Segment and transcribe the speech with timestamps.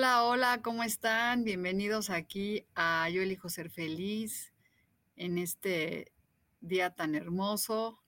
[0.00, 1.44] Hola, hola, ¿cómo están?
[1.44, 4.54] Bienvenidos aquí a Yo elijo ser feliz
[5.14, 6.10] en este
[6.62, 8.02] día tan hermoso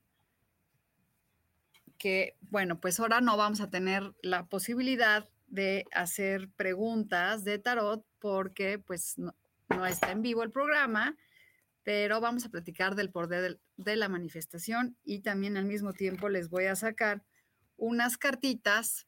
[1.99, 8.07] que, bueno, pues ahora no vamos a tener la posibilidad de hacer preguntas de tarot
[8.19, 9.35] porque pues no,
[9.85, 11.15] está en vivo el programa,
[11.83, 16.49] pero vamos a platicar del poder de la manifestación y también al mismo tiempo les
[16.49, 17.23] voy a sacar
[17.77, 19.07] unas cartitas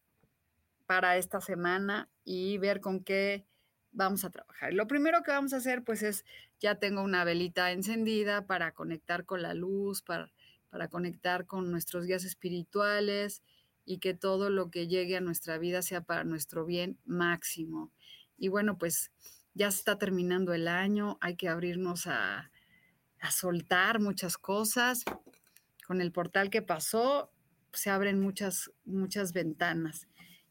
[0.95, 3.45] para esta semana y ver con qué
[3.91, 4.73] vamos a trabajar.
[4.73, 6.25] Lo primero que vamos a hacer, pues es,
[6.61, 10.33] ya tengo una velita encendida para conectar con la luz, para,
[10.71, 13.43] para conectar con nuestros guías espirituales
[13.85, 17.91] y que todo lo que llegue a nuestra vida sea para nuestro bien máximo.
[18.39, 19.11] Y bueno, pues
[19.53, 22.53] ya está terminando el año, hay que abrirnos a,
[23.21, 25.03] a soltar muchas cosas.
[25.89, 27.33] Con el portal que pasó,
[27.73, 30.07] se abren muchas, muchas ventanas.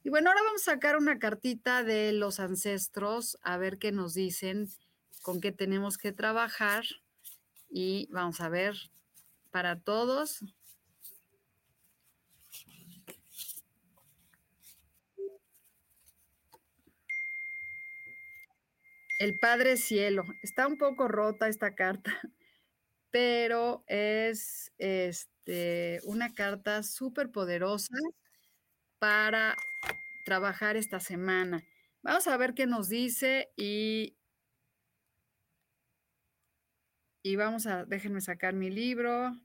[0.05, 4.13] Y bueno, ahora vamos a sacar una cartita de los ancestros, a ver qué nos
[4.13, 4.67] dicen,
[5.21, 6.83] con qué tenemos que trabajar.
[7.69, 8.75] Y vamos a ver
[9.49, 10.43] para todos.
[19.19, 20.25] El Padre Cielo.
[20.41, 22.11] Está un poco rota esta carta,
[23.09, 27.95] pero es este, una carta súper poderosa
[28.99, 29.55] para
[30.23, 31.63] trabajar esta semana.
[32.01, 34.17] Vamos a ver qué nos dice y,
[37.21, 39.39] y vamos a, déjenme sacar mi libro.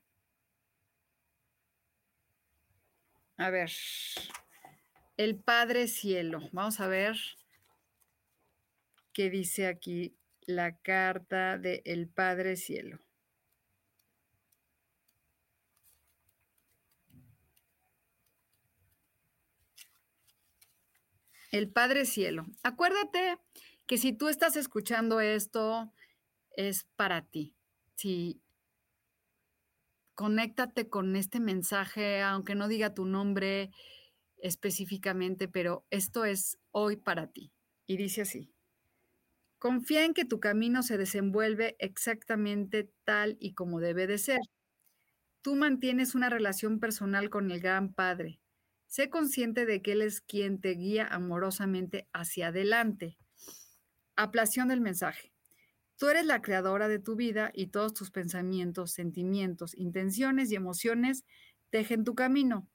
[3.37, 3.71] A ver,
[5.17, 6.41] el Padre Cielo.
[6.53, 7.17] Vamos a ver
[9.13, 10.17] qué dice aquí
[10.47, 12.99] la carta del el Padre Cielo.
[21.51, 22.47] El Padre Cielo.
[22.63, 23.39] Acuérdate
[23.87, 25.93] que si tú estás escuchando esto,
[26.57, 27.57] es para ti.
[27.95, 28.43] Si
[30.15, 33.71] conéctate con este mensaje, aunque no diga tu nombre
[34.37, 37.53] específicamente, pero esto es hoy para ti.
[37.87, 38.53] Y dice así.
[39.59, 44.39] Confía en que tu camino se desenvuelve exactamente tal y como debe de ser.
[45.43, 48.39] Tú mantienes una relación personal con el Gran Padre
[48.89, 53.19] Sé consciente de que Él es quien te guía amorosamente hacia adelante.
[54.17, 55.31] Aplación del mensaje.
[55.99, 61.25] Tú eres la creadora de tu vida y todos tus pensamientos, sentimientos, intenciones y emociones
[61.71, 62.67] tejen tu camino.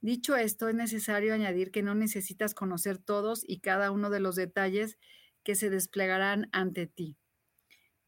[0.00, 4.36] Dicho esto, es necesario añadir que no necesitas conocer todos y cada uno de los
[4.36, 4.98] detalles
[5.42, 7.16] que se desplegarán ante ti.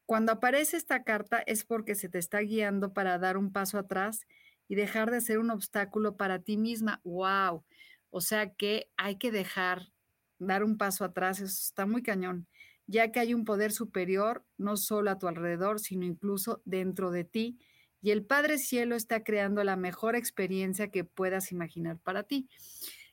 [0.07, 4.27] Cuando aparece esta carta es porque se te está guiando para dar un paso atrás
[4.69, 7.01] y dejar de ser un obstáculo para ti misma.
[7.05, 7.65] ¡Wow!
[8.11, 9.93] O sea que hay que dejar,
[10.39, 12.47] dar un paso atrás, eso está muy cañón,
[12.87, 17.25] ya que hay un poder superior no solo a tu alrededor, sino incluso dentro de
[17.25, 17.59] ti.
[18.01, 22.49] Y el Padre Cielo está creando la mejor experiencia que puedas imaginar para ti.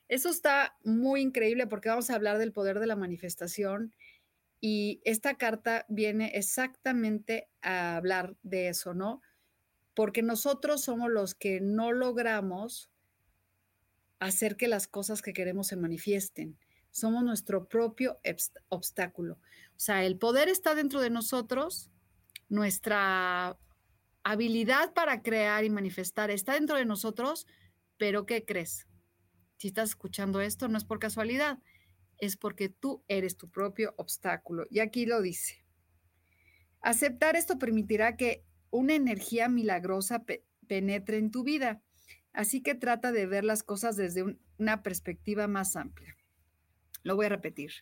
[0.08, 3.92] Eso está muy increíble porque vamos a hablar del poder de la manifestación
[4.60, 9.20] y esta carta viene exactamente a hablar de eso, ¿no?
[9.96, 12.90] Porque nosotros somos los que no logramos
[14.20, 16.58] hacer que las cosas que queremos se manifiesten.
[16.90, 18.20] Somos nuestro propio
[18.68, 19.38] obstáculo.
[19.70, 21.90] O sea, el poder está dentro de nosotros,
[22.50, 23.58] nuestra
[24.22, 27.46] habilidad para crear y manifestar está dentro de nosotros,
[27.96, 28.86] pero ¿qué crees?
[29.56, 31.58] Si estás escuchando esto, no es por casualidad,
[32.18, 34.66] es porque tú eres tu propio obstáculo.
[34.68, 35.64] Y aquí lo dice.
[36.82, 38.44] Aceptar esto permitirá que
[38.76, 40.24] una energía milagrosa
[40.66, 41.82] penetre en tu vida.
[42.32, 46.16] Así que trata de ver las cosas desde una perspectiva más amplia.
[47.02, 47.72] Lo voy a repetir.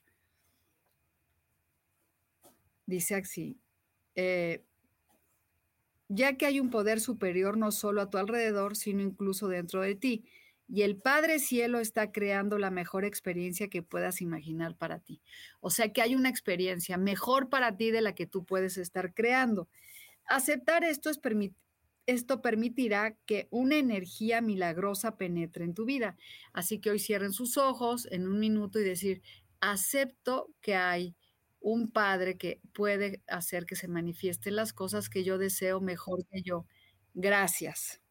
[2.86, 3.58] Dice así,
[4.14, 4.62] eh,
[6.08, 9.94] ya que hay un poder superior no solo a tu alrededor, sino incluso dentro de
[9.94, 10.24] ti.
[10.68, 15.20] Y el Padre Cielo está creando la mejor experiencia que puedas imaginar para ti.
[15.60, 19.12] O sea que hay una experiencia mejor para ti de la que tú puedes estar
[19.14, 19.68] creando.
[20.26, 21.18] Aceptar esto es
[22.06, 26.16] esto permitirá que una energía milagrosa penetre en tu vida.
[26.52, 29.22] Así que hoy cierren sus ojos en un minuto y decir,
[29.60, 31.16] acepto que hay
[31.60, 36.42] un padre que puede hacer que se manifiesten las cosas que yo deseo mejor que
[36.42, 36.66] yo.
[37.14, 38.02] Gracias.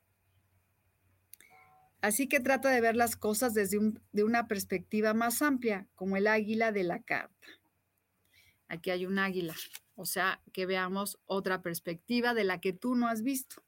[2.02, 3.78] Así que trata de ver las cosas desde
[4.12, 7.48] de una perspectiva más amplia, como el águila de la carta.
[8.68, 9.56] Aquí hay un águila,
[9.96, 13.64] o sea, que veamos otra perspectiva de la que tú no has visto.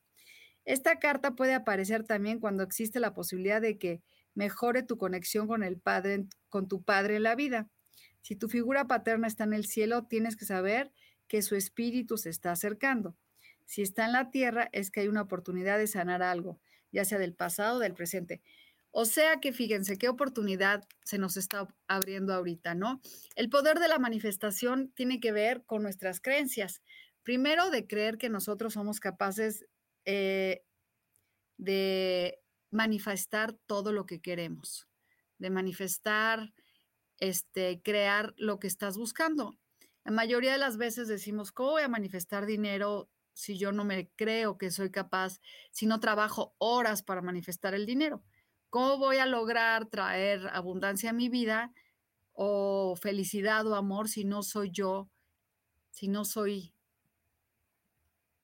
[0.65, 4.01] Esta carta puede aparecer también cuando existe la posibilidad de que
[4.33, 7.69] mejore tu conexión con el padre, con tu padre en la vida.
[8.21, 10.91] Si tu figura paterna está en el cielo, tienes que saber
[11.27, 13.15] que su espíritu se está acercando.
[13.65, 16.59] Si está en la tierra, es que hay una oportunidad de sanar algo,
[16.91, 18.41] ya sea del pasado o del presente.
[18.97, 23.01] O sea que fíjense qué oportunidad se nos está abriendo ahorita, ¿no?
[23.35, 26.81] El poder de la manifestación tiene que ver con nuestras creencias.
[27.21, 29.65] Primero, de creer que nosotros somos capaces
[30.05, 30.63] eh,
[31.57, 32.39] de
[32.71, 34.87] manifestar todo lo que queremos,
[35.39, 36.53] de manifestar,
[37.19, 39.59] este, crear lo que estás buscando.
[40.05, 44.09] La mayoría de las veces decimos, ¿cómo voy a manifestar dinero si yo no me
[44.15, 45.41] creo que soy capaz,
[45.71, 48.23] si no trabajo horas para manifestar el dinero?
[48.75, 51.71] ¿Cómo voy a lograr traer abundancia a mi vida
[52.33, 55.09] o felicidad o amor si no soy yo,
[55.91, 56.73] si no soy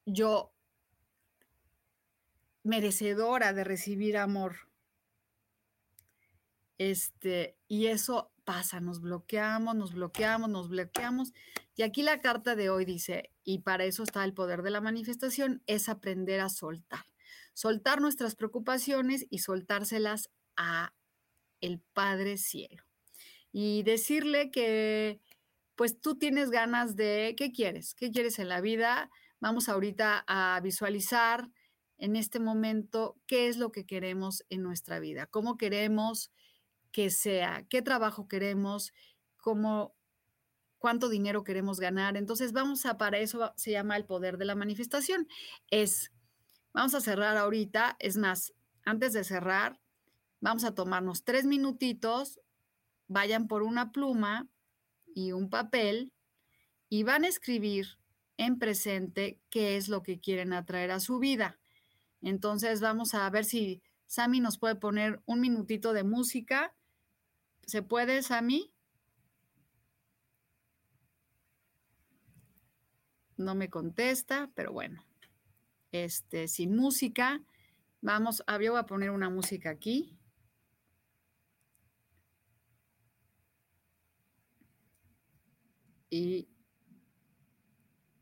[0.06, 0.54] yo
[2.63, 4.69] merecedora de recibir amor.
[6.78, 11.33] Este, y eso pasa, nos bloqueamos, nos bloqueamos, nos bloqueamos.
[11.75, 14.80] Y aquí la carta de hoy dice, y para eso está el poder de la
[14.80, 17.11] manifestación, es aprender a soltar.
[17.62, 20.96] Soltar nuestras preocupaciones y soltárselas a
[21.60, 22.84] el Padre Cielo.
[23.52, 25.22] Y decirle que,
[25.75, 27.94] pues tú tienes ganas de, ¿qué quieres?
[27.94, 29.12] ¿Qué quieres en la vida?
[29.40, 31.52] Vamos ahorita a visualizar
[32.00, 36.31] en este momento qué es lo que queremos en nuestra vida, cómo queremos
[36.92, 38.92] que sea, qué trabajo queremos,
[39.38, 39.94] cómo
[40.80, 42.18] cuánto dinero queremos ganar.
[42.18, 45.28] Entonces, vamos a para eso se llama el poder de la manifestación.
[45.69, 46.12] Es
[46.73, 48.53] vamos a cerrar ahorita, es más,
[48.83, 49.79] antes de cerrar,
[50.39, 52.39] vamos a tomarnos tres minutitos,
[53.07, 54.47] vayan por una pluma
[55.13, 56.13] y un papel
[56.89, 58.00] y van a escribir
[58.38, 61.59] en presente qué es lo que quieren atraer a su vida.
[62.21, 66.75] Entonces vamos a ver si Sami nos puede poner un minutito de música.
[67.65, 68.73] ¿Se puede, Sami?
[73.38, 75.03] No me contesta, pero bueno.
[75.92, 77.42] Este, sin música,
[78.02, 80.18] vamos, a, yo voy a poner una música aquí.
[86.10, 86.50] Y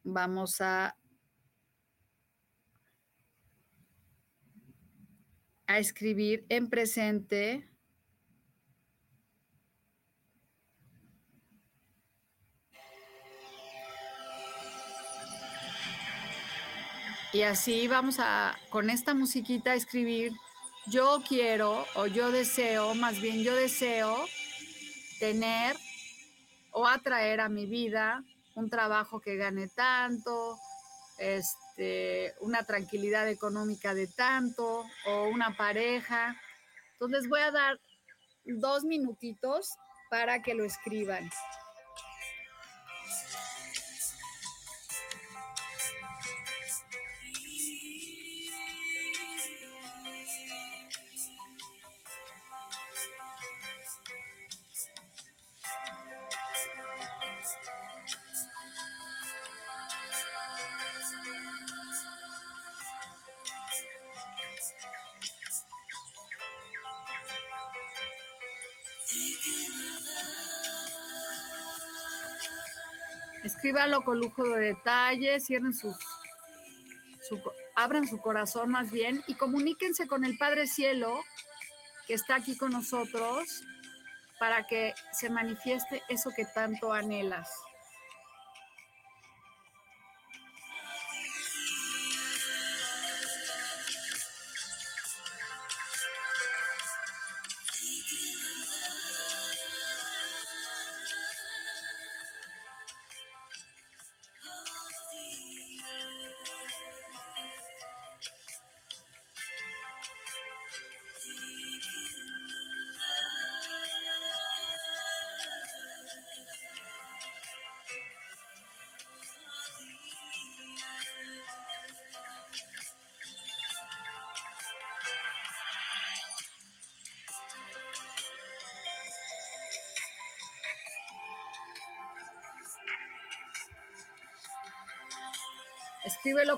[0.04, 0.96] vamos a
[5.70, 7.69] a escribir en presente
[17.40, 20.34] Y así vamos a, con esta musiquita, escribir,
[20.88, 24.26] yo quiero o yo deseo, más bien yo deseo
[25.22, 25.78] tener
[26.72, 30.58] o atraer a mi vida un trabajo que gane tanto,
[31.18, 36.36] este, una tranquilidad económica de tanto o una pareja.
[36.92, 37.80] Entonces voy a dar
[38.44, 39.70] dos minutitos
[40.10, 41.30] para que lo escriban.
[74.04, 75.96] Con lujo de detalles, cierren sus,
[77.28, 77.40] su,
[77.76, 81.20] abran su corazón más bien y comuníquense con el Padre Cielo
[82.08, 83.64] que está aquí con nosotros
[84.40, 87.50] para que se manifieste eso que tanto anhelas.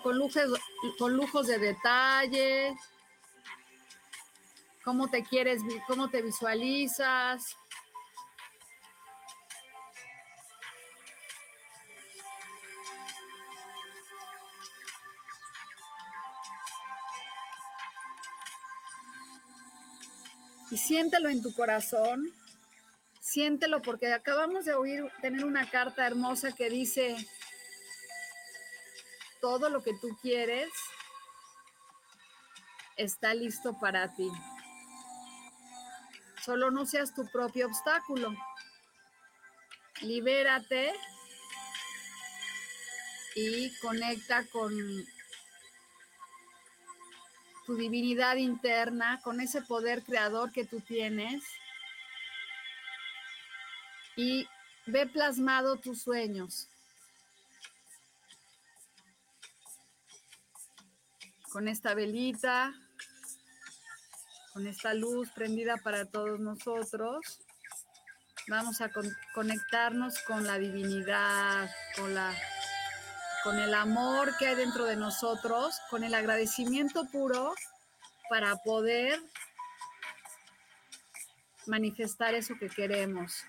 [0.03, 0.59] Con lujos,
[0.99, 2.75] con lujos de detalle.
[4.83, 7.55] ¿Cómo te quieres, cómo te visualizas?
[20.71, 22.31] y siéntelo en tu corazón,
[23.19, 27.17] siéntelo porque acabamos de oír, tener una carta hermosa que dice,
[29.41, 30.69] todo lo que tú quieres
[32.95, 34.29] está listo para ti.
[36.43, 38.33] Solo no seas tu propio obstáculo.
[40.01, 40.93] Libérate
[43.35, 44.71] y conecta con
[47.65, 51.43] tu divinidad interna, con ese poder creador que tú tienes
[54.15, 54.47] y
[54.87, 56.67] ve plasmado tus sueños.
[61.51, 62.73] Con esta velita,
[64.53, 67.41] con esta luz prendida para todos nosotros,
[68.47, 68.89] vamos a
[69.33, 72.33] conectarnos con la divinidad, con la
[73.43, 77.53] con el amor que hay dentro de nosotros, con el agradecimiento puro
[78.29, 79.19] para poder
[81.65, 83.43] manifestar eso que queremos.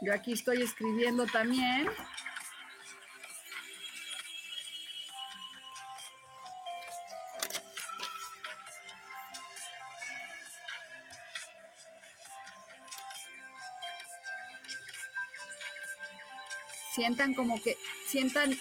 [0.00, 1.88] Yo aquí estoy escribiendo también
[17.00, 18.54] sientan como que, sientan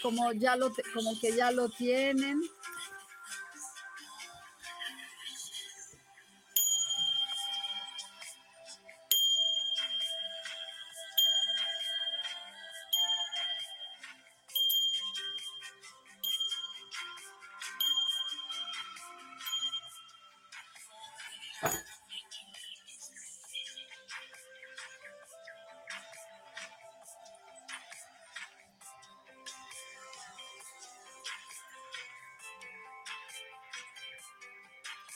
[0.00, 2.40] como ya lo, como que ya lo tienen.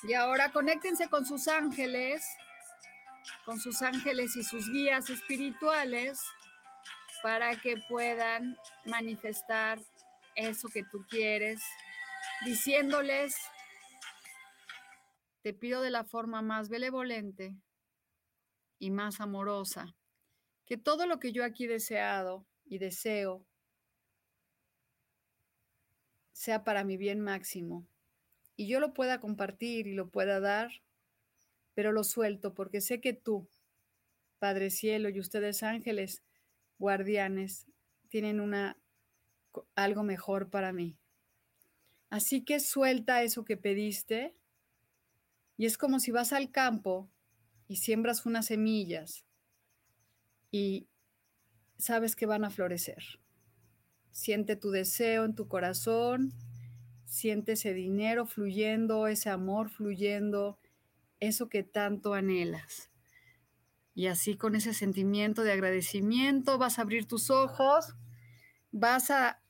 [0.08, 2.26] Y ahora conéctense con sus ángeles,
[3.44, 6.18] con sus ángeles y sus guías espirituales
[7.22, 9.78] para que puedan manifestar
[10.34, 11.60] eso que tú quieres,
[12.46, 13.36] diciéndoles,
[15.42, 17.54] te pido de la forma más benevolente
[18.78, 19.94] y más amorosa,
[20.64, 23.44] que todo lo que yo aquí deseado y deseo
[26.32, 27.86] sea para mi bien máximo
[28.58, 30.82] y yo lo pueda compartir y lo pueda dar,
[31.74, 33.48] pero lo suelto porque sé que tú,
[34.40, 36.24] Padre Cielo, y ustedes ángeles,
[36.76, 37.66] guardianes,
[38.08, 38.76] tienen una
[39.76, 40.98] algo mejor para mí.
[42.10, 44.34] Así que suelta eso que pediste
[45.56, 47.08] y es como si vas al campo
[47.68, 49.24] y siembras unas semillas
[50.50, 50.88] y
[51.76, 53.20] sabes que van a florecer.
[54.10, 56.32] Siente tu deseo en tu corazón
[57.08, 60.58] Siente ese dinero fluyendo, ese amor fluyendo,
[61.20, 62.90] eso que tanto anhelas.
[63.94, 67.94] Y así con ese sentimiento de agradecimiento vas a abrir tus ojos,
[68.70, 69.40] vas a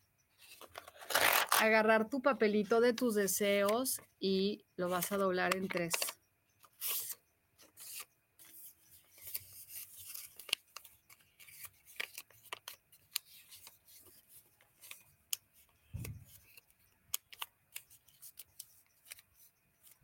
[1.60, 5.92] agarrar tu papelito de tus deseos y lo vas a doblar en tres.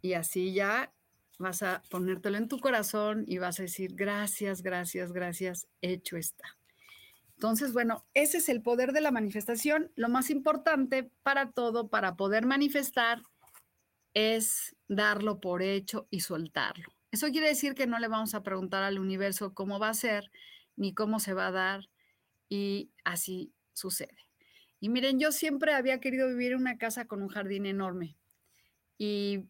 [0.05, 0.93] Y así ya
[1.39, 6.59] vas a ponértelo en tu corazón y vas a decir, gracias, gracias, gracias, hecho está.
[7.37, 9.91] Entonces, bueno, ese es el poder de la manifestación.
[9.97, 13.23] Lo más importante para todo, para poder manifestar,
[14.13, 16.93] es darlo por hecho y soltarlo.
[17.11, 20.31] Eso quiere decir que no le vamos a preguntar al universo cómo va a ser
[20.77, 21.89] ni cómo se va a dar
[22.51, 24.19] y así sucede.
[24.81, 28.19] Y miren, yo siempre había querido vivir en una casa con un jardín enorme
[28.99, 29.45] y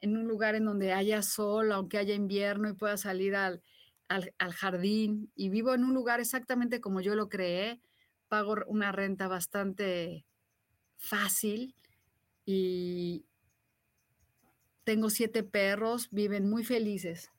[0.00, 3.62] en un lugar en donde haya sol, aunque haya invierno y pueda salir al,
[4.54, 5.30] jardín.
[5.34, 7.80] Y vivo en un lugar exactamente como yo lo creé.
[8.28, 10.24] Pago una renta bastante
[10.96, 11.74] fácil
[12.44, 13.24] y
[14.84, 17.30] tengo siete perros, viven muy felices.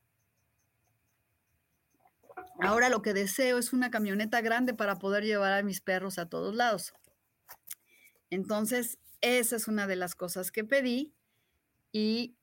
[2.59, 6.29] Ahora lo que deseo es una camioneta grande para poder llevar a mis perros a
[6.29, 6.93] todos lados.
[8.29, 11.13] Entonces, esa es una de las cosas que pedí
[11.91, 12.35] y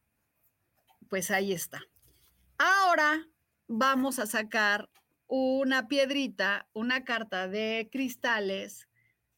[1.08, 1.82] pues ahí está.
[2.58, 3.26] Ahora
[3.66, 4.90] vamos a sacar
[5.26, 8.88] una piedrita, una carta de cristales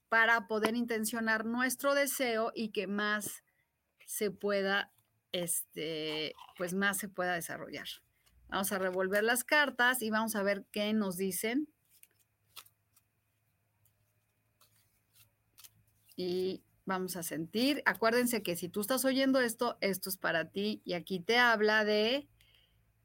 [0.08, 3.44] para poder intencionar nuestro deseo y que más
[4.06, 4.92] se pueda,
[5.32, 7.86] este, pues más se pueda desarrollar.
[8.48, 11.68] Vamos a revolver las cartas y vamos a ver qué nos dicen.
[16.16, 17.82] Y vamos a sentir.
[17.86, 21.84] Acuérdense que si tú estás oyendo esto, esto es para ti y aquí te habla
[21.84, 22.28] de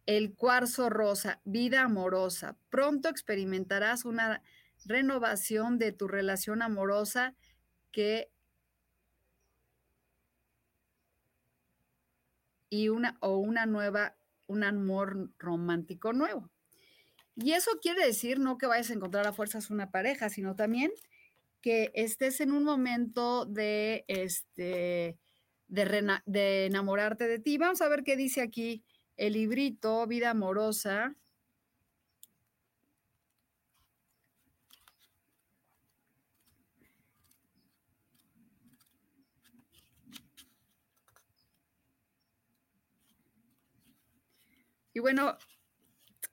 [0.08, 2.58] el cuarzo rosa, vida amorosa.
[2.70, 4.42] Pronto experimentarás una
[4.86, 7.36] renovación de tu relación amorosa
[7.92, 8.32] que
[12.70, 14.16] y una o una nueva
[14.48, 16.50] un amor romántico nuevo.
[17.36, 20.92] Y eso quiere decir no que vayas a encontrar a fuerzas una pareja, sino también
[21.66, 25.18] que estés en un momento de, este,
[25.68, 27.58] de, enamorarte de ti.
[27.58, 28.84] Vamos a ver qué dice aquí
[29.18, 31.16] el librito Vida Amorosa.
[44.94, 45.36] Y bueno,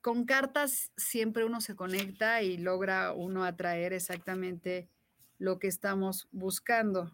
[0.02, 4.90] con cartas siempre uno se conecta y logra uno atraer exactamente
[5.42, 7.10] lo que estamos buscando.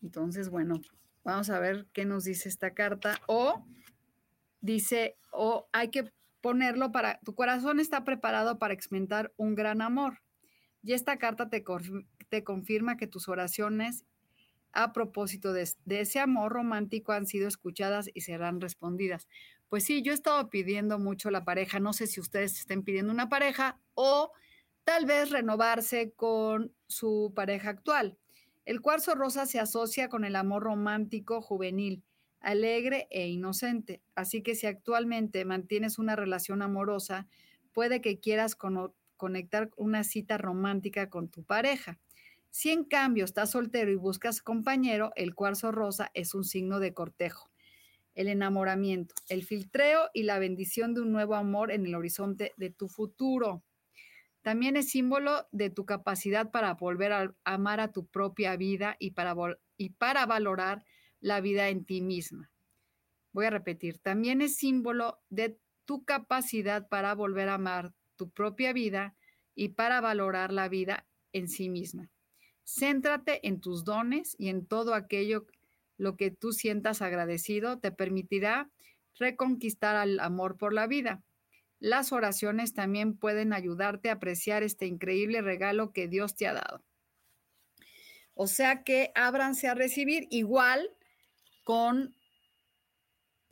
[0.00, 0.80] Entonces, bueno,
[1.24, 3.20] vamos a ver qué nos dice esta carta.
[3.26, 3.66] O
[4.60, 10.22] dice, o hay que ponerlo para, tu corazón está preparado para experimentar un gran amor.
[10.84, 11.64] Y esta carta te,
[12.28, 14.04] te confirma que tus oraciones
[14.72, 19.28] a propósito de, ese amor romántico han sido escuchadas y serán respondidas.
[19.68, 23.12] Pues sí, yo he estado pidiendo mucho la pareja, no sé si ustedes estén pidiendo
[23.12, 24.32] una pareja o
[24.84, 28.18] tal vez renovarse con su pareja actual.
[28.64, 32.02] El cuarzo rosa se asocia con el amor romántico juvenil,
[32.40, 37.26] alegre e inocente, así que si actualmente mantienes una relación amorosa,
[37.72, 38.56] puede que quieras
[39.16, 41.98] conectar una cita romántica con tu pareja.
[42.50, 46.92] Si en cambio estás soltero y buscas compañero, el cuarzo rosa es un signo de
[46.92, 47.50] cortejo,
[48.14, 52.70] el enamoramiento, el filtreo y la bendición de un nuevo amor en el horizonte de
[52.70, 53.62] tu futuro.
[54.42, 59.12] También es símbolo de tu capacidad para volver a amar a tu propia vida y
[59.12, 59.34] para,
[59.76, 60.84] y para valorar
[61.20, 62.50] la vida en ti misma.
[63.32, 68.72] Voy a repetir, también es símbolo de tu capacidad para volver a amar tu propia
[68.72, 69.14] vida
[69.54, 72.10] y para valorar la vida en sí misma.
[72.78, 75.46] Céntrate en tus dones y en todo aquello
[75.96, 78.70] lo que tú sientas agradecido te permitirá
[79.18, 81.22] reconquistar al amor por la vida.
[81.80, 86.82] Las oraciones también pueden ayudarte a apreciar este increíble regalo que Dios te ha dado.
[88.34, 90.90] O sea que ábranse a recibir igual
[91.64, 92.14] con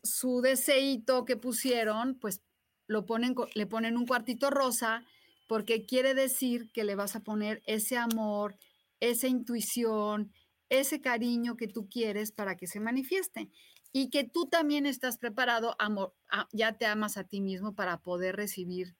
[0.02, 2.40] su deseito que pusieron, pues
[2.86, 5.04] lo ponen, le ponen un cuartito rosa
[5.46, 8.56] porque quiere decir que le vas a poner ese amor,
[9.00, 10.32] esa intuición,
[10.68, 13.50] ese cariño que tú quieres para que se manifieste
[13.92, 16.14] y que tú también estás preparado, amor,
[16.52, 18.96] ya te amas a ti mismo para poder recibir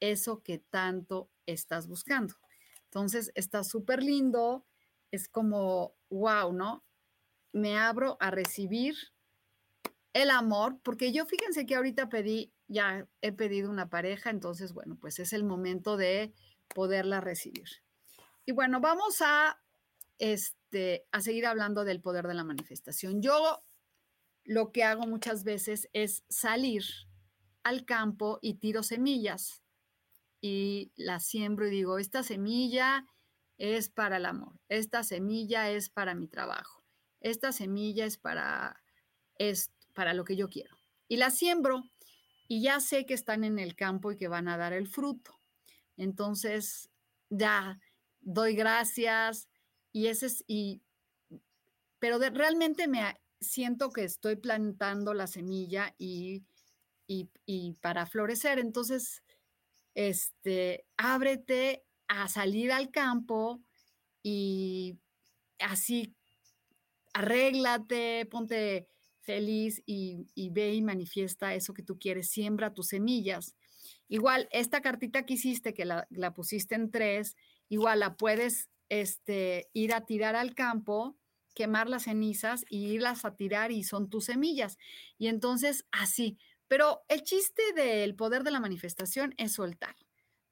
[0.00, 2.34] eso que tanto estás buscando.
[2.84, 4.66] Entonces, está súper lindo,
[5.10, 6.84] es como, wow, ¿no?
[7.52, 8.96] Me abro a recibir
[10.12, 14.96] el amor, porque yo fíjense que ahorita pedí, ya he pedido una pareja, entonces, bueno,
[15.00, 16.32] pues es el momento de
[16.74, 17.68] poderla recibir.
[18.44, 19.60] Y bueno, vamos a,
[20.18, 23.22] este, a seguir hablando del poder de la manifestación.
[23.22, 23.62] Yo
[24.44, 26.84] lo que hago muchas veces es salir
[27.62, 29.62] al campo y tiro semillas
[30.40, 33.06] y las siembro y digo, esta semilla
[33.58, 36.82] es para el amor, esta semilla es para mi trabajo,
[37.20, 38.82] esta semilla es para,
[39.36, 40.74] es para lo que yo quiero.
[41.08, 41.84] Y la siembro
[42.48, 45.38] y ya sé que están en el campo y que van a dar el fruto.
[45.96, 46.90] Entonces,
[47.28, 47.78] ya
[48.20, 49.48] doy gracias
[49.92, 50.82] y ese es, y,
[51.98, 56.44] pero realmente me siento que estoy plantando la semilla y,
[57.06, 58.58] y, para florecer.
[58.58, 59.22] Entonces,
[59.94, 63.60] este, ábrete a salir al campo
[64.22, 64.98] y
[65.58, 66.14] así
[67.12, 68.86] arréglate, ponte
[69.20, 73.56] feliz y, y, ve y manifiesta eso que tú quieres, siembra tus semillas.
[74.08, 77.36] Igual, esta cartita que hiciste, que la pusiste en tres,
[77.70, 81.16] igual la puedes este, ir a tirar al campo,
[81.54, 84.76] quemar las cenizas y irlas a tirar y son tus semillas.
[85.16, 86.36] Y entonces así.
[86.68, 89.96] Pero el chiste del poder de la manifestación es soltar.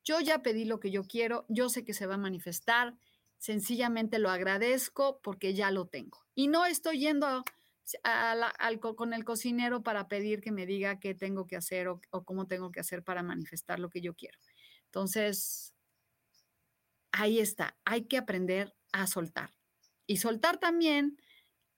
[0.05, 2.97] Yo ya pedí lo que yo quiero, yo sé que se va a manifestar,
[3.37, 6.25] sencillamente lo agradezco porque ya lo tengo.
[6.35, 7.45] Y no estoy yendo
[8.97, 12.71] con el cocinero para pedir que me diga qué tengo que hacer o cómo tengo
[12.71, 14.39] que hacer para manifestar lo que yo quiero.
[14.87, 15.75] Entonces,
[17.19, 19.51] ahí está, hay que aprender a soltar.
[20.07, 21.19] Y soltar también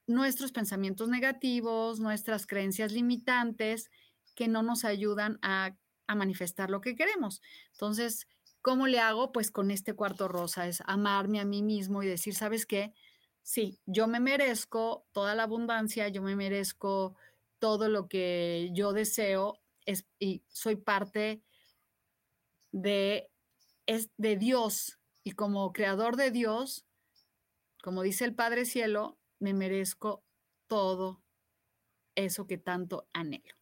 [0.06, 3.90] nuestros pensamientos negativos, nuestras creencias limitantes
[4.34, 5.76] que no nos ayudan a,
[6.12, 7.40] manifestar lo que queremos.
[7.70, 8.26] Entonces,
[8.62, 9.30] ¿cómo le hago?
[9.30, 12.92] Pues con este cuarto rosa, es amarme a mí mismo y decir, ¿sabes qué?
[13.44, 17.14] Sí, yo me merezco toda la abundancia, yo me merezco
[17.60, 21.44] todo lo que yo deseo es, y soy parte
[22.72, 23.30] de,
[23.86, 24.99] es, de Dios.
[25.22, 26.86] Y como creador de Dios,
[27.82, 30.24] como dice el Padre Cielo, me merezco
[30.66, 31.22] todo
[32.14, 33.54] eso que tanto anhelo.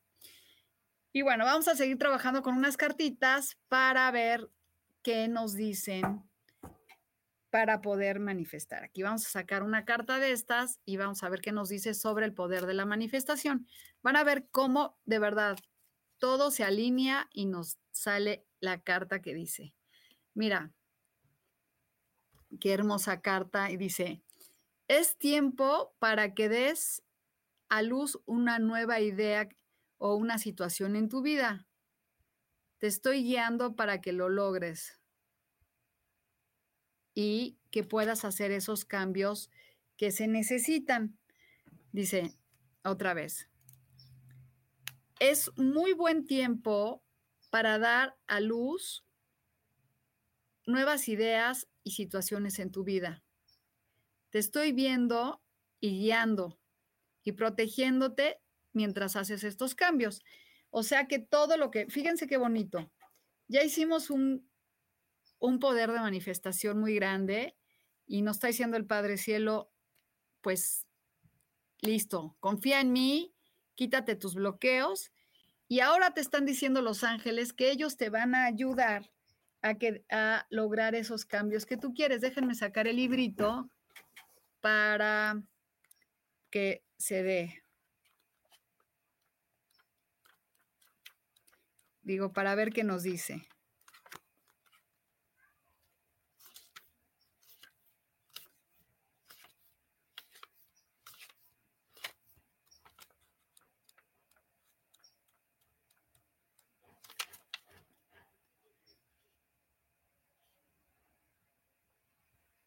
[1.13, 4.51] Y bueno, vamos a seguir trabajando con unas cartitas para ver
[5.03, 6.29] qué nos dicen
[7.51, 8.85] para poder manifestar.
[8.85, 11.95] Aquí vamos a sacar una carta de estas y vamos a ver qué nos dice
[11.95, 13.67] sobre el poder de la manifestación.
[14.03, 15.57] Van a ver cómo de verdad
[16.19, 19.75] todo se alinea y nos sale la carta que dice,
[20.35, 20.73] mira,
[22.61, 24.23] qué hermosa carta y dice,
[24.89, 27.03] es tiempo para que des
[27.69, 29.49] a luz una nueva idea
[29.99, 31.67] o una situación en tu vida.
[32.79, 34.99] Te estoy guiando para que lo logres
[37.15, 39.51] y que puedas hacer esos cambios
[39.97, 41.19] que se necesitan.
[41.93, 42.39] Dice
[42.85, 43.51] otra vez,
[45.19, 47.03] es muy buen tiempo
[47.51, 49.05] para dar a luz
[50.65, 53.23] nuevas ideas situaciones en tu vida.
[54.31, 55.43] Te estoy viendo
[55.81, 56.59] y guiando
[57.23, 58.41] y protegiéndote
[58.73, 60.23] mientras haces estos cambios.
[60.71, 62.91] O sea que todo lo que, fíjense qué bonito,
[63.49, 64.49] ya hicimos un,
[65.39, 67.57] un poder de manifestación muy grande
[68.07, 69.71] y nos está diciendo el Padre Cielo,
[70.41, 70.87] pues
[71.81, 73.35] listo, confía en mí,
[73.75, 75.13] quítate tus bloqueos
[75.69, 79.11] y ahora te están diciendo los ángeles que ellos te van a ayudar
[79.63, 82.21] a, que, a lograr esos cambios que tú quieres.
[82.21, 83.71] Déjenme sacar el librito
[84.61, 85.43] para
[86.51, 87.63] que se dé.
[92.03, 93.47] Digo, para ver qué nos dice.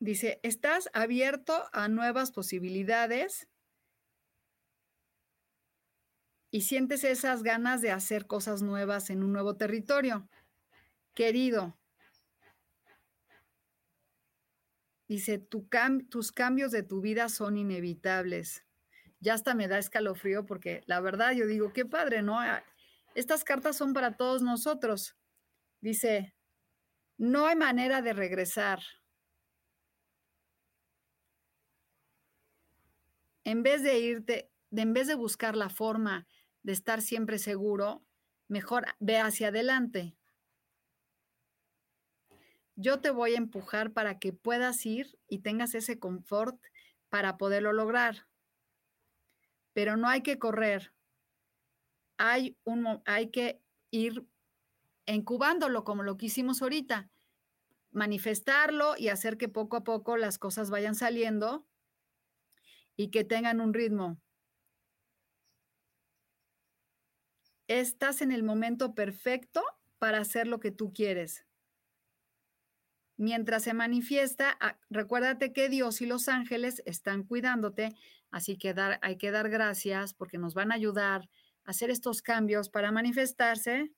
[0.02, 3.48] Dice, estás abierto a nuevas posibilidades
[6.50, 10.28] y sientes esas ganas de hacer cosas nuevas en un nuevo territorio.
[11.14, 11.78] Querido,
[15.08, 18.66] dice, tus cambios de tu vida son inevitables.
[19.20, 22.40] Ya hasta me da escalofrío porque la verdad yo digo, qué padre, ¿no?
[22.40, 22.64] Ah,
[23.14, 25.16] estas cartas son para todos nosotros.
[25.80, 26.34] Dice,
[27.20, 28.80] no hay manera de regresar
[33.44, 36.28] en vez de irte, de, en vez de buscar la forma
[36.64, 38.06] de estar siempre seguro,
[38.48, 40.16] mejor ve hacia adelante.
[42.76, 46.60] Yo te voy a empujar para que puedas ir y tengas ese confort
[47.10, 48.28] para poderlo lograr.
[49.74, 50.94] Pero no hay que correr.
[52.18, 54.26] Hay, un, hay que ir
[55.06, 57.10] incubándolo como lo que hicimos ahorita.
[57.92, 61.68] Manifestarlo y hacer que poco a poco las cosas vayan saliendo
[62.96, 64.22] y que tengan un ritmo.
[67.68, 69.64] Estás en el momento perfecto
[69.98, 71.46] para hacer lo que tú quieres.
[73.18, 77.96] Mientras se manifiesta, ah, recuérdate que Dios y los ángeles están cuidándote,
[78.32, 81.30] así que dar, hay que dar gracias porque nos van a ayudar
[81.64, 83.94] a hacer estos cambios para manifestarse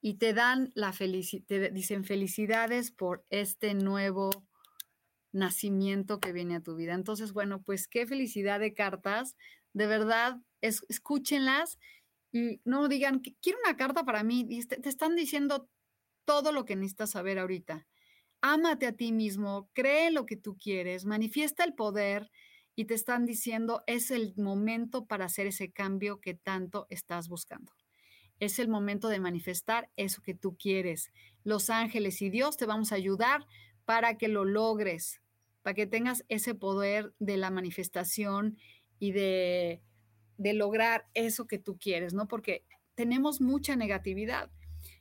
[0.00, 4.30] y te dan la felicidad, dicen felicidades por este nuevo
[5.32, 6.94] nacimiento que viene a tu vida.
[6.94, 9.36] Entonces, bueno, pues qué felicidad de cartas.
[9.72, 11.78] De verdad, escúchenlas
[12.32, 14.46] y no digan, quiero una carta para mí.
[14.66, 15.68] Te, te están diciendo
[16.24, 17.86] todo lo que necesitas saber ahorita.
[18.42, 22.30] Ámate a ti mismo, cree lo que tú quieres, manifiesta el poder
[22.74, 27.72] y te están diciendo es el momento para hacer ese cambio que tanto estás buscando.
[28.38, 31.10] Es el momento de manifestar eso que tú quieres.
[31.42, 33.46] Los ángeles y Dios te vamos a ayudar
[33.86, 35.22] para que lo logres
[35.66, 38.56] para que tengas ese poder de la manifestación
[39.00, 39.82] y de,
[40.38, 42.28] lograr eso que tú quieres, ¿no?
[42.28, 44.48] Porque tenemos mucha negatividad.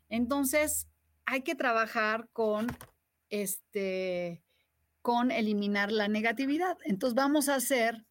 [0.09, 0.87] Entonces,
[1.27, 2.65] hay que trabajar con
[3.29, 4.41] este
[5.03, 6.79] con eliminar la negatividad.
[6.83, 8.03] Entonces vamos a hacer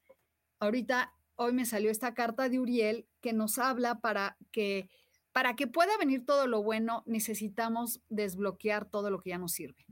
[0.60, 4.88] ahorita, hoy me salió esta carta de Uriel que nos habla para que,
[5.32, 9.84] para que pueda venir todo lo bueno, necesitamos desbloquear todo lo que ya nos sirve.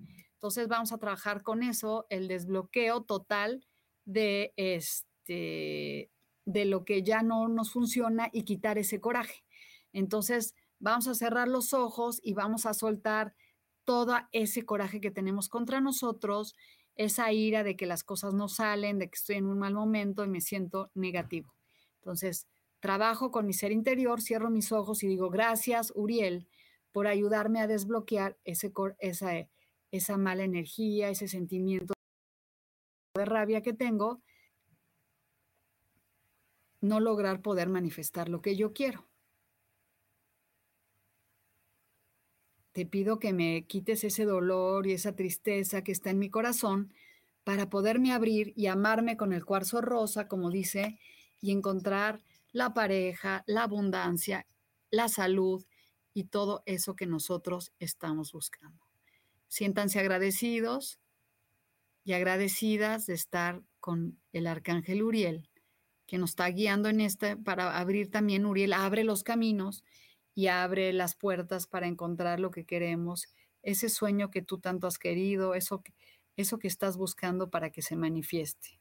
[0.43, 3.65] Entonces vamos a trabajar con eso, el desbloqueo total
[4.05, 6.11] de este
[6.45, 9.45] de lo que ya no nos funciona y quitar ese coraje.
[9.93, 13.37] Entonces, vamos a cerrar los ojos y vamos a soltar
[13.85, 16.57] todo ese coraje que tenemos contra nosotros,
[16.97, 20.25] esa ira de que las cosas no salen, de que estoy en un mal momento
[20.25, 21.55] y me siento negativo.
[22.01, 22.49] Entonces,
[22.81, 26.49] trabajo con mi ser interior, cierro mis ojos y digo, gracias, Uriel,
[26.91, 29.49] por ayudarme a desbloquear ese, esa,
[29.93, 31.95] esa mala energía, ese sentimiento
[33.15, 34.23] de rabia que tengo,
[36.81, 39.07] no lograr poder manifestar lo que yo quiero.
[42.73, 46.93] Te pido que me quites ese dolor y esa tristeza que está en mi corazón
[47.45, 50.99] para poderme abrir y amarme con el cuarzo rosa, como dice,
[51.41, 54.47] y encontrar la pareja, la abundancia,
[54.91, 55.65] la salud
[56.15, 58.82] y todo eso que nosotros estamos buscando.
[59.53, 60.99] Siéntanse agradecidos
[62.05, 65.51] y agradecidas de estar con el arcángel Uriel,
[66.07, 69.85] que nos está guiando en este para abrir también, Uriel abre los caminos
[70.35, 73.29] y abre las puertas para encontrar lo que queremos,
[73.63, 75.93] ese sueño que tú tanto has querido, eso que,
[76.39, 78.81] eso que estás buscando para que se manifieste.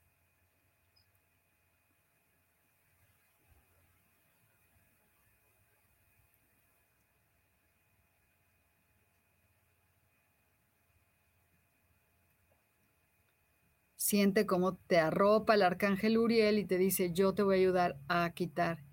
[14.11, 17.97] Siente cómo te arropa el arcángel Uriel y te dice, yo te voy a ayudar
[18.09, 18.83] a quitar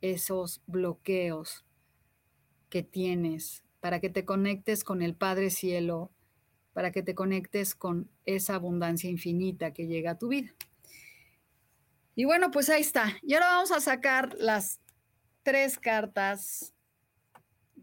[0.00, 1.64] esos bloqueos
[2.70, 6.10] que tienes, para que te conectes con el Padre Cielo,
[6.72, 10.52] para que te conectes con esa abundancia infinita que llega a tu vida.
[12.16, 13.16] Y bueno, pues ahí está.
[13.22, 14.80] Y ahora vamos a sacar las
[15.44, 16.74] tres cartas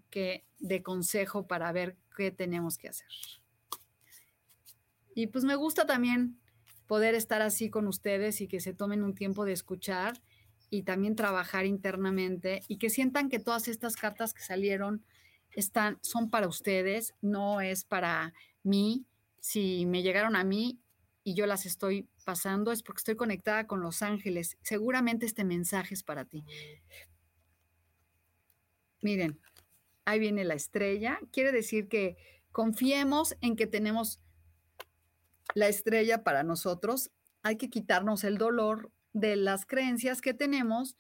[0.10, 3.08] que, de consejo para ver qué tenemos que hacer.
[5.16, 6.41] Y pues me gusta también
[6.92, 10.22] poder estar así con ustedes y que se tomen un tiempo de escuchar
[10.70, 15.02] y también trabajar internamente y que sientan que todas estas cartas que salieron
[15.52, 19.06] están, son para ustedes, no es para mí.
[19.40, 20.82] Si me llegaron a mí
[21.24, 24.58] y yo las estoy pasando, es porque estoy conectada con los ángeles.
[24.62, 26.44] Seguramente este mensaje es para ti.
[29.02, 29.40] Miren,
[30.04, 31.22] ahí viene la estrella.
[31.32, 32.18] Quiere decir que
[32.52, 34.20] confiemos en que tenemos
[35.54, 37.12] la estrella para nosotros.
[37.44, 40.96] Hay que quitarnos el dolor, de las creencias que tenemos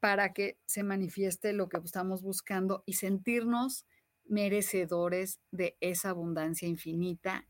[0.00, 3.86] para que se manifieste lo que estamos buscando y sentirnos
[4.24, 7.46] merecedores de esa abundancia infinita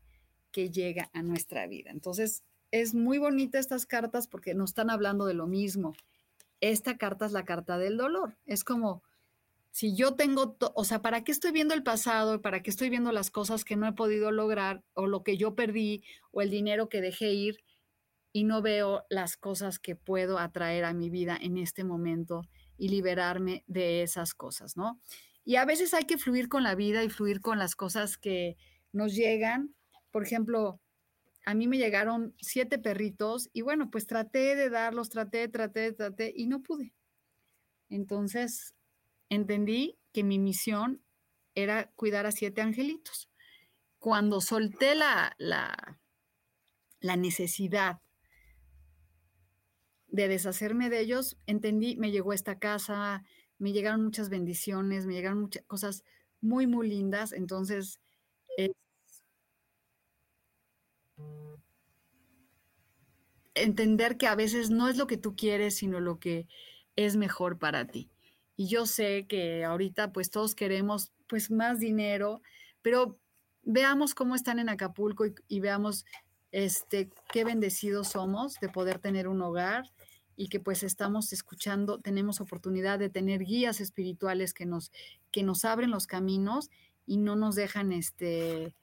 [0.51, 1.91] que llega a nuestra vida.
[1.91, 5.93] Entonces, es muy bonita estas cartas porque no están hablando de lo mismo.
[6.59, 8.37] Esta carta es la carta del dolor.
[8.45, 9.03] Es como
[9.77, 12.41] si yo tengo, o sea, ¿para qué estoy viendo el pasado?
[12.41, 15.53] ¿Para qué estoy viendo las cosas que no he podido lograr o lo que yo
[15.53, 17.57] perdí o el dinero que dejé ir?
[18.33, 22.41] y no veo las cosas que puedo atraer a mi vida en este momento
[22.77, 24.99] y liberarme de esas cosas, ¿no?
[25.43, 28.57] Y a veces hay que fluir con la vida y fluir con las cosas que
[28.91, 29.75] nos llegan.
[30.11, 30.79] Por ejemplo,
[31.45, 36.33] a mí me llegaron siete perritos y bueno, pues traté de darlos, traté, traté, traté
[36.35, 36.93] y no pude.
[37.89, 38.75] Entonces,
[39.29, 41.01] entendí que mi misión
[41.55, 43.29] era cuidar a siete angelitos.
[43.99, 45.99] Cuando solté la, la,
[47.01, 47.99] necesidad
[50.07, 53.23] de deshacerme de ellos, entendí, me llegó esta casa,
[53.57, 56.03] me llegaron muchas bendiciones, me llegaron muchas cosas
[56.41, 57.33] muy, muy lindas.
[57.33, 57.99] Entonces,
[63.55, 66.47] entender que a veces no es lo que tú quieres, sino lo que
[66.95, 68.09] es mejor para ti.
[68.57, 72.41] Y yo sé que ahorita pues todos queremos pues más dinero,
[72.81, 73.17] pero
[73.63, 76.05] veamos cómo están en Acapulco y, veamos
[76.51, 79.85] este, qué bendecidos somos de poder tener un hogar
[80.35, 84.91] y que pues estamos escuchando, tenemos oportunidad de tener guías espirituales que nos,
[85.31, 86.69] que nos abren los caminos
[87.05, 88.75] y no nos dejan este,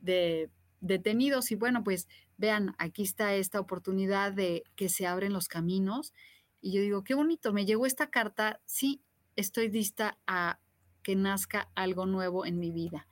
[0.00, 1.50] de, detenidos.
[1.50, 6.12] Y bueno, pues vean, aquí está esta oportunidad de que se abren los caminos.
[6.60, 9.02] Y yo digo, qué bonito, me llegó esta carta, sí,
[9.36, 10.60] estoy lista a
[11.02, 13.06] que nazca algo nuevo en mi vida.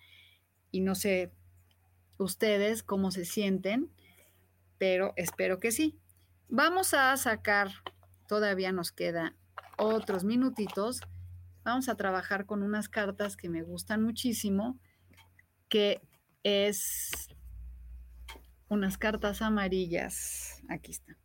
[0.71, 1.33] Y no sé
[2.19, 3.91] ustedes cómo se sienten,
[4.79, 5.99] pero espero que sí.
[6.49, 7.71] Vamos a sacar,
[8.27, 9.37] todavía nos queda
[9.77, 11.01] otros minutitos.
[11.65, 14.79] Vamos a trabajar con unas cartas que me gustan muchísimo,
[15.69, 16.01] que
[16.43, 17.29] es
[18.69, 20.63] unas cartas amarillas.
[20.69, 21.17] Aquí están.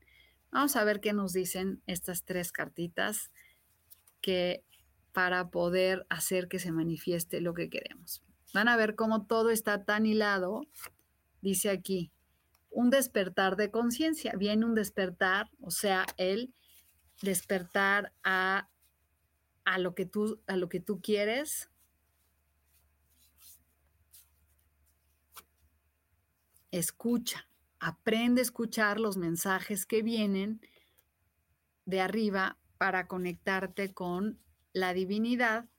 [0.52, 3.32] Vamos a ver qué nos dicen estas tres cartitas
[4.22, 4.64] que
[5.14, 8.24] para poder hacer que se manifieste lo que queremos.
[8.54, 10.64] Van a ver cómo todo está tan hilado.
[11.42, 12.12] Dice aquí,
[12.70, 14.34] un despertar de conciencia.
[14.36, 16.54] Viene un despertar, o sea, el
[17.22, 18.70] despertar a,
[19.66, 21.70] a, lo que tú, a lo que tú quieres.
[26.72, 27.48] Escucha,
[27.80, 30.60] aprende a escuchar los mensajes que vienen
[31.86, 34.40] de arriba para conectarte con
[34.74, 35.70] la divinidad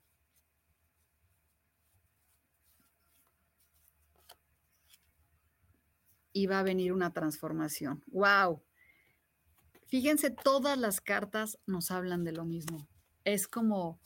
[6.33, 8.03] y va a venir una transformación.
[8.07, 8.61] ¡Wow!
[9.87, 12.89] Fíjense, todas las cartas nos hablan de lo mismo.
[13.23, 14.01] Es como,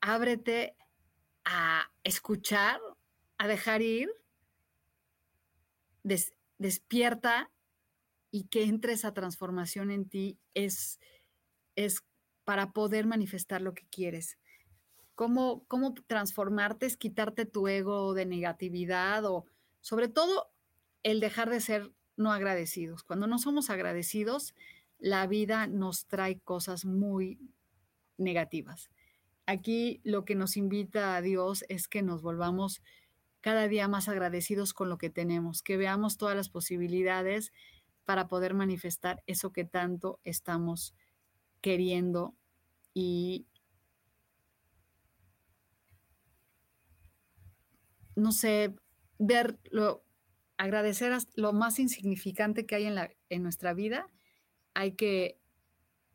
[0.00, 0.76] ábrete
[1.44, 2.80] a escuchar,
[3.36, 4.08] a dejar ir,
[6.58, 7.50] despierta
[8.30, 11.00] y que entre esa transformación en ti es,
[11.74, 12.00] es
[12.46, 14.38] para poder manifestar lo que quieres.
[15.14, 19.44] ¿Cómo, cómo transformarte es quitarte tu ego de negatividad o
[19.80, 20.50] sobre todo
[21.02, 23.02] el dejar de ser no agradecidos.
[23.02, 24.54] Cuando no somos agradecidos,
[24.98, 27.38] la vida nos trae cosas muy
[28.16, 28.90] negativas.
[29.44, 32.82] Aquí lo que nos invita a Dios es que nos volvamos
[33.40, 37.52] cada día más agradecidos con lo que tenemos, que veamos todas las posibilidades
[38.04, 40.94] para poder manifestar eso que tanto estamos
[41.66, 42.36] queriendo
[42.94, 43.44] y
[48.14, 48.76] no sé,
[49.18, 50.04] verlo
[50.58, 54.06] agradecer lo más insignificante que hay en, la, en nuestra vida,
[54.74, 55.40] hay que,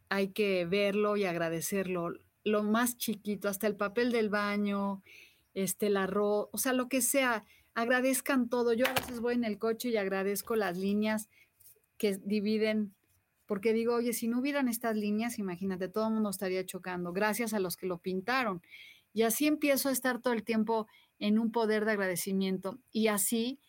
[0.08, 2.14] hay que verlo y agradecerlo.
[2.46, 5.04] Lo más chiquito, hasta el papel del baño,
[5.54, 8.72] este, el arroz, o sea, lo que sea, agradezcan todo.
[8.72, 11.28] Yo a veces voy en el coche y agradezco las líneas
[11.98, 12.96] que dividen,
[13.52, 17.54] porque digo, oye, si no hubieran estas líneas, imagínate, todo el mundo estaría chocando, gracias
[17.54, 18.62] a los que lo pintaron.
[19.12, 20.88] Y así empiezo a estar todo el tiempo
[21.20, 23.60] en un poder de agradecimiento y así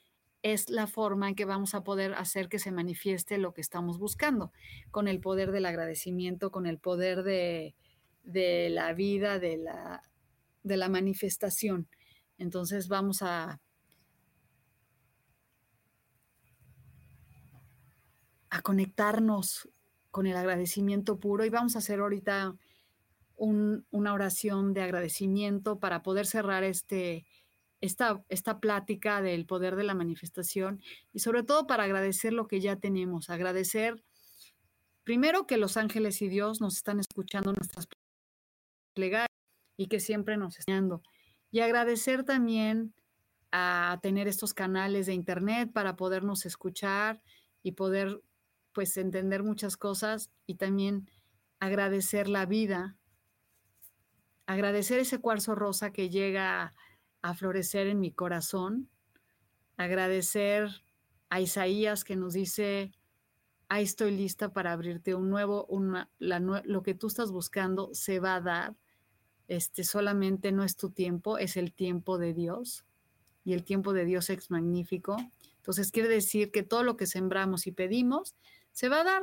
[0.43, 3.99] es la forma en que vamos a poder hacer que se manifieste lo que estamos
[3.99, 4.53] buscando,
[4.93, 7.75] con el poder del agradecimiento, con el poder de,
[8.71, 10.01] la vida, de la,
[10.63, 11.89] de la manifestación.
[12.39, 13.61] Entonces vamos a,
[18.53, 19.71] a conectarnos
[20.11, 22.55] con el agradecimiento puro y vamos a hacer ahorita
[23.35, 27.25] una oración de agradecimiento para poder cerrar este,
[27.81, 30.83] esta, esta plática del poder de la manifestación
[31.15, 34.05] y sobre todo para agradecer lo que ya tenemos, agradecer
[35.03, 37.89] primero que los ángeles y Dios nos están escuchando nuestras
[38.95, 39.29] plegarias
[39.79, 40.91] y que siempre nos están.
[41.51, 42.93] Y agradecer también
[43.51, 47.23] a tener estos canales de internet para podernos escuchar
[47.63, 48.21] y poder
[48.73, 51.11] pues entender muchas cosas y también
[51.61, 52.97] agradecer la vida,
[54.47, 56.75] agradecer ese cuarzo rosa que llega
[57.23, 58.89] a florecer en mi corazón.
[59.77, 60.69] Agradecer
[61.31, 62.93] a Isaías que nos dice,
[63.69, 68.35] ahí estoy lista para abrirte un nuevo, una, lo que tú estás buscando se va
[68.35, 68.77] a dar.
[69.49, 72.85] Este solamente no es tu tiempo, es el tiempo de Dios.
[73.45, 75.17] Y el tiempo de Dios es magnífico.
[75.57, 78.37] Entonces quiere decir que todo lo que sembramos y pedimos
[78.73, 79.23] se va a dar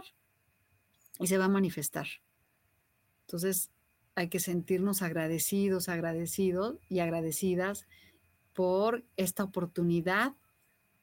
[1.19, 2.07] y se va a manifestar.
[3.21, 3.71] Entonces,
[4.15, 7.87] hay que sentirnos agradecidos, agradecidos y agradecidas
[8.53, 10.35] por esta oportunidad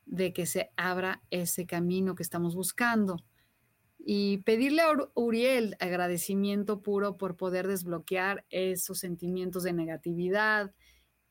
[0.04, 3.16] de que se abra ese camino que estamos buscando.
[3.98, 10.74] Y pedirle a Uriel agradecimiento puro por poder desbloquear esos sentimientos de negatividad,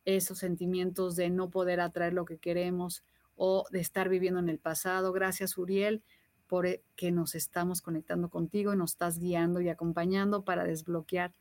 [0.04, 3.04] esos sentimientos de no poder atraer lo que queremos
[3.36, 5.12] o de estar viviendo en el pasado.
[5.14, 6.04] Gracias, Uriel,
[6.48, 11.34] por e, nos estamos conectando contigo y nos estás guiando y acompañando para desbloquear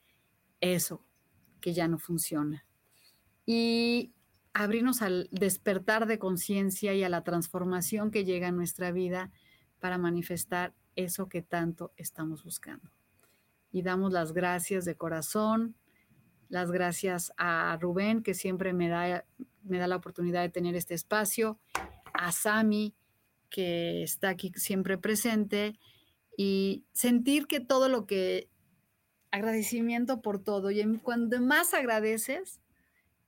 [0.60, 1.04] eso
[1.60, 2.66] que ya no funciona.
[3.46, 4.12] Y
[4.52, 9.30] abrirnos al despertar de conciencia y a la transformación que llega a nuestra vida
[9.80, 12.90] para manifestar eso que tanto estamos buscando.
[13.72, 15.74] Y damos las gracias de corazón,
[16.48, 19.24] las gracias a Rubén, que siempre me da,
[19.64, 21.58] me da la oportunidad de tener este espacio,
[22.12, 22.94] a Sami,
[23.54, 25.78] que está aquí siempre presente,
[26.36, 28.50] y sentir que todo lo que
[29.30, 30.72] agradecimiento por todo.
[30.72, 32.60] Y cuando más agradeces,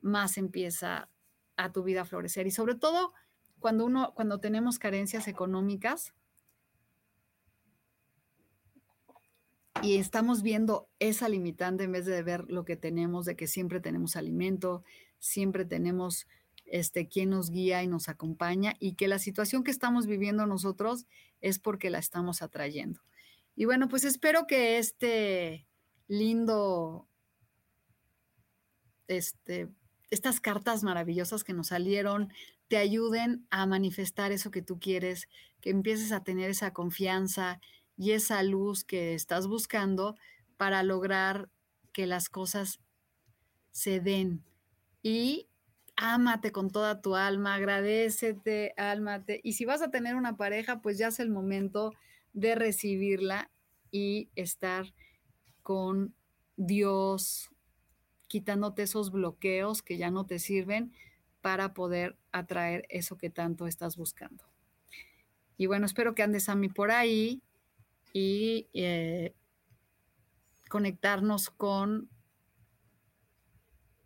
[0.00, 1.08] más empieza
[1.56, 2.48] a tu vida a florecer.
[2.48, 3.12] Y sobre todo
[3.60, 6.12] cuando uno, cuando tenemos carencias económicas
[9.80, 13.78] y estamos viendo esa limitante en vez de ver lo que tenemos, de que siempre
[13.78, 14.82] tenemos alimento,
[15.18, 16.26] siempre tenemos
[16.66, 21.06] este, nos guía y nos acompaña y que la situación que estamos viviendo nosotros
[21.40, 23.00] es porque la estamos atrayendo.
[23.54, 25.66] Y bueno, pues espero que este
[26.08, 27.08] lindo,
[29.08, 29.68] este,
[30.10, 32.32] estas cartas maravillosas que nos salieron
[32.68, 35.28] te ayuden a manifestar eso que tú quieres,
[35.60, 37.60] que empieces a tener esa confianza
[37.96, 40.16] y esa luz que estás buscando
[40.56, 41.48] para lograr
[41.92, 42.80] que las cosas
[43.70, 44.44] se den.
[45.02, 45.48] Y
[45.96, 49.40] ámate con toda tu alma, agradecete, álmate.
[49.42, 51.92] Y si vas a tener una pareja, pues ya es el momento
[52.32, 53.50] de recibirla
[53.90, 54.92] y estar
[55.62, 56.14] con
[56.56, 57.50] Dios,
[58.28, 60.92] quitándote esos bloqueos que ya no te sirven
[61.40, 64.44] para poder atraer eso que tanto estás buscando.
[65.56, 67.42] Y bueno, espero que andes a mí por ahí
[68.12, 69.34] y eh,
[70.68, 72.10] conectarnos con...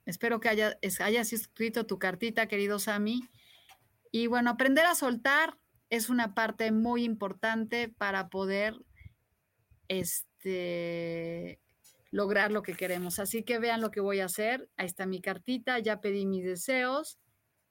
[0.07, 3.21] Espero que haya, hayas escrito tu cartita, querido Sami.
[4.11, 8.77] Y bueno, aprender a soltar es una parte muy importante para poder
[9.89, 11.61] este,
[12.11, 13.19] lograr lo que queremos.
[13.19, 14.69] Así que vean lo que voy a hacer.
[14.77, 17.19] Ahí está mi cartita, ya pedí mis deseos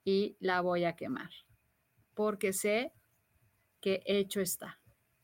[0.04, 1.30] y la voy a quemar,
[2.14, 2.92] porque sé
[3.80, 4.80] que hecho está.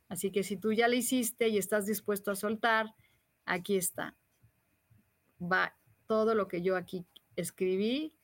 [0.09, 2.95] Así que si tú ya la hiciste y estás dispuesto a soltar,
[3.45, 4.17] aquí está.
[5.41, 5.75] Va
[6.07, 7.05] todo lo que yo aquí
[7.37, 8.15] escribí,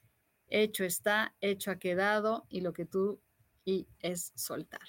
[0.49, 3.21] hecho está, hecho ha quedado y lo que tú
[3.65, 4.81] y es soltar.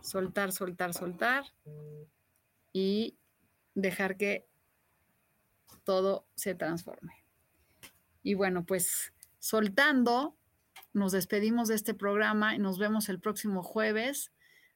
[0.00, 1.44] Soltar, soltar, soltar
[2.72, 3.18] y
[3.74, 4.46] dejar que
[5.84, 7.24] todo se transforme.
[8.22, 10.36] Y bueno, pues soltando,
[10.92, 14.32] nos despedimos de este programa y nos vemos el próximo jueves.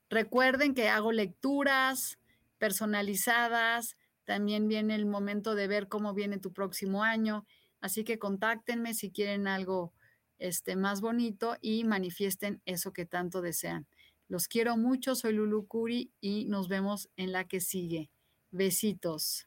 [0.08, 2.18] Recuerden que hago lecturas
[2.58, 7.46] personalizadas, también viene el momento de ver cómo viene tu próximo año,
[7.80, 9.92] así que contáctenme si quieren algo
[10.38, 13.86] este, más bonito y manifiesten eso que tanto desean.
[14.28, 18.10] Los quiero mucho, soy Lulu Curi y nos vemos en la que sigue.
[18.50, 19.46] Besitos.